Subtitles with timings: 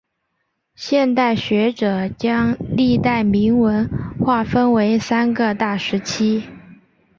[0.73, 3.87] 现代学者将历代铭文
[4.19, 6.41] 划分为三个大时期。